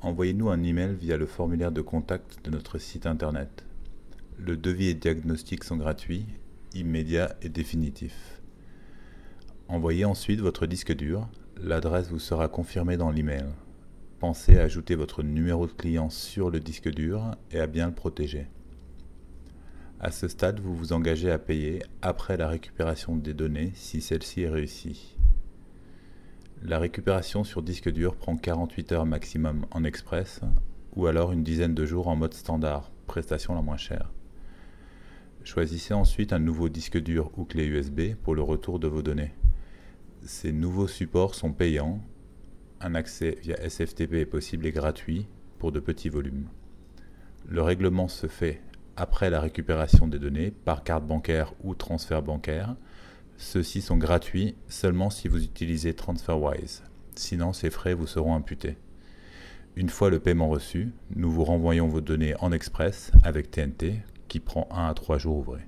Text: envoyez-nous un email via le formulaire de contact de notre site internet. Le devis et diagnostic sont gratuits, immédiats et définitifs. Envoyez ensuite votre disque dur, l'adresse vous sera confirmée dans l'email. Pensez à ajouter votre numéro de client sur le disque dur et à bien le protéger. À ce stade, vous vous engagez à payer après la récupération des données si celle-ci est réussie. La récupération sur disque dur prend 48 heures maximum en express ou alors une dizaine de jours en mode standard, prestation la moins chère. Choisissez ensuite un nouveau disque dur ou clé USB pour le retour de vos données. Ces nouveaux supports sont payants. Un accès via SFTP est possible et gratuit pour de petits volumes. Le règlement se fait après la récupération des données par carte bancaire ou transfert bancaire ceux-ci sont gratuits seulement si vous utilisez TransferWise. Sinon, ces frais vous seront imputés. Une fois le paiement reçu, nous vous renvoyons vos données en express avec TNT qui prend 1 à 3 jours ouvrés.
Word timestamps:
envoyez-nous 0.00 0.50
un 0.50 0.62
email 0.62 0.94
via 0.94 1.16
le 1.16 1.26
formulaire 1.26 1.72
de 1.72 1.80
contact 1.80 2.44
de 2.44 2.50
notre 2.50 2.78
site 2.78 3.06
internet. 3.06 3.64
Le 4.38 4.56
devis 4.56 4.88
et 4.88 4.94
diagnostic 4.94 5.64
sont 5.64 5.76
gratuits, 5.76 6.26
immédiats 6.74 7.36
et 7.42 7.48
définitifs. 7.48 8.40
Envoyez 9.68 10.04
ensuite 10.04 10.40
votre 10.40 10.66
disque 10.66 10.94
dur, 10.94 11.28
l'adresse 11.60 12.08
vous 12.08 12.18
sera 12.18 12.48
confirmée 12.48 12.96
dans 12.96 13.10
l'email. 13.10 13.46
Pensez 14.18 14.58
à 14.58 14.62
ajouter 14.62 14.94
votre 14.94 15.22
numéro 15.22 15.66
de 15.66 15.72
client 15.72 16.10
sur 16.10 16.50
le 16.50 16.60
disque 16.60 16.88
dur 16.90 17.32
et 17.50 17.60
à 17.60 17.66
bien 17.66 17.86
le 17.86 17.94
protéger. 17.94 18.46
À 20.00 20.12
ce 20.12 20.28
stade, 20.28 20.60
vous 20.60 20.74
vous 20.74 20.92
engagez 20.92 21.30
à 21.30 21.38
payer 21.38 21.82
après 22.02 22.36
la 22.36 22.48
récupération 22.48 23.16
des 23.16 23.34
données 23.34 23.72
si 23.74 24.00
celle-ci 24.00 24.42
est 24.42 24.48
réussie. 24.48 25.17
La 26.62 26.80
récupération 26.80 27.44
sur 27.44 27.62
disque 27.62 27.88
dur 27.90 28.16
prend 28.16 28.36
48 28.36 28.92
heures 28.92 29.06
maximum 29.06 29.66
en 29.70 29.84
express 29.84 30.40
ou 30.96 31.06
alors 31.06 31.30
une 31.30 31.44
dizaine 31.44 31.74
de 31.74 31.86
jours 31.86 32.08
en 32.08 32.16
mode 32.16 32.34
standard, 32.34 32.90
prestation 33.06 33.54
la 33.54 33.62
moins 33.62 33.76
chère. 33.76 34.10
Choisissez 35.44 35.94
ensuite 35.94 36.32
un 36.32 36.40
nouveau 36.40 36.68
disque 36.68 36.98
dur 36.98 37.30
ou 37.36 37.44
clé 37.44 37.64
USB 37.64 38.14
pour 38.24 38.34
le 38.34 38.42
retour 38.42 38.80
de 38.80 38.88
vos 38.88 39.02
données. 39.02 39.32
Ces 40.22 40.52
nouveaux 40.52 40.88
supports 40.88 41.36
sont 41.36 41.52
payants. 41.52 42.00
Un 42.80 42.96
accès 42.96 43.38
via 43.40 43.56
SFTP 43.56 44.14
est 44.14 44.26
possible 44.26 44.66
et 44.66 44.72
gratuit 44.72 45.28
pour 45.60 45.70
de 45.70 45.78
petits 45.78 46.08
volumes. 46.08 46.48
Le 47.46 47.62
règlement 47.62 48.08
se 48.08 48.26
fait 48.26 48.60
après 48.96 49.30
la 49.30 49.40
récupération 49.40 50.08
des 50.08 50.18
données 50.18 50.50
par 50.50 50.82
carte 50.82 51.06
bancaire 51.06 51.54
ou 51.62 51.76
transfert 51.76 52.22
bancaire 52.22 52.74
ceux-ci 53.38 53.80
sont 53.80 53.96
gratuits 53.96 54.56
seulement 54.68 55.10
si 55.10 55.28
vous 55.28 55.42
utilisez 55.42 55.94
TransferWise. 55.94 56.82
Sinon, 57.14 57.52
ces 57.52 57.70
frais 57.70 57.94
vous 57.94 58.08
seront 58.08 58.34
imputés. 58.34 58.76
Une 59.76 59.88
fois 59.88 60.10
le 60.10 60.18
paiement 60.18 60.48
reçu, 60.48 60.90
nous 61.14 61.30
vous 61.30 61.44
renvoyons 61.44 61.86
vos 61.86 62.00
données 62.00 62.34
en 62.40 62.50
express 62.50 63.12
avec 63.22 63.52
TNT 63.52 64.02
qui 64.26 64.40
prend 64.40 64.68
1 64.72 64.88
à 64.88 64.94
3 64.94 65.18
jours 65.18 65.36
ouvrés. 65.36 65.66